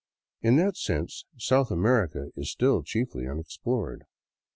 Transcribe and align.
In 0.41 0.55
that 0.55 0.77
sense 0.77 1.25
South 1.37 1.69
America 1.69 2.31
is 2.35 2.49
still 2.49 2.81
chiefly" 2.81 3.27
unexplored." 3.29 4.05